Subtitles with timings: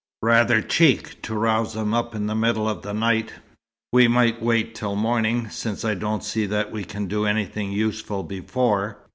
[0.23, 3.33] "Rather cheek, to rouse him up in the middle of the night.
[3.93, 8.23] We might wait till morning, since I don't see that we can do anything useful
[8.23, 8.97] before."